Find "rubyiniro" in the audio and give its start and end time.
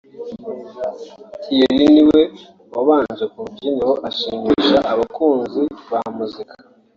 3.43-3.93